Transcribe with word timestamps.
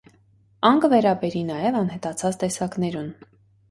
Ան 0.69 0.81
կը 0.85 0.91
վերաբերի 0.95 1.45
նաեւ 1.51 1.79
անհետացած 1.85 2.43
տեսակներուն։ 2.47 3.19